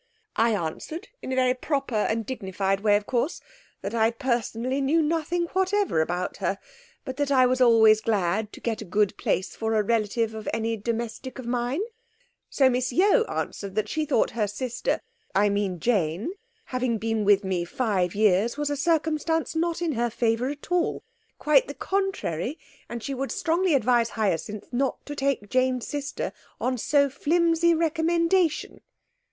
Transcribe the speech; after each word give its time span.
'I 0.35 0.55
answered, 0.55 1.09
in 1.21 1.31
a 1.31 1.35
very 1.35 1.53
proper 1.53 1.93
and 1.93 2.25
dignified 2.25 2.79
way, 2.79 2.95
of 2.97 3.05
course, 3.05 3.39
that 3.83 3.93
I 3.93 4.09
personally 4.09 4.81
knew 4.81 4.99
nothing 4.99 5.43
whatever 5.53 6.01
about 6.01 6.37
her, 6.37 6.57
but 7.05 7.17
that 7.17 7.29
I 7.29 7.45
was 7.45 7.61
always 7.61 8.01
glad 8.01 8.51
to 8.53 8.59
get 8.59 8.81
a 8.81 8.83
good 8.83 9.15
place 9.15 9.55
for 9.55 9.75
a 9.75 9.83
relative 9.83 10.33
of 10.33 10.49
any 10.51 10.75
domestic 10.75 11.37
of 11.37 11.45
mine; 11.45 11.81
so 12.49 12.67
Miss 12.67 12.91
Yeo 12.91 13.25
answered 13.25 13.75
that 13.75 13.87
she 13.89 14.05
thought 14.05 14.31
her 14.31 14.47
sister 14.47 15.01
I 15.35 15.49
mean 15.49 15.79
Jane 15.79 16.33
having 16.65 16.97
been 16.97 17.23
with 17.23 17.43
me 17.43 17.63
five 17.63 18.15
years 18.15 18.57
was 18.57 18.71
a 18.71 18.75
circumstance 18.75 19.55
not 19.55 19.83
in 19.83 19.91
her 19.91 20.09
favour 20.09 20.49
at 20.49 20.71
all, 20.71 21.03
quite 21.37 21.67
the 21.67 21.75
contrary, 21.75 22.57
and 22.89 23.03
she 23.03 23.13
would 23.13 23.31
strongly 23.31 23.75
advise 23.75 24.09
Hyacinth 24.09 24.73
not 24.73 25.05
to 25.05 25.15
take 25.15 25.47
Jane's 25.51 25.85
sister 25.85 26.33
on 26.59 26.79
so 26.79 27.07
flimsy 27.07 27.75
recommendation. 27.75 28.81